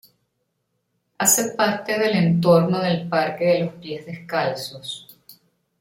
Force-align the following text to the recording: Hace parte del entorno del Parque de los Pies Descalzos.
Hace 1.19 1.49
parte 1.51 1.99
del 1.99 2.15
entorno 2.15 2.79
del 2.79 3.07
Parque 3.07 3.45
de 3.45 3.59
los 3.65 3.73
Pies 3.75 4.07
Descalzos. 4.07 5.15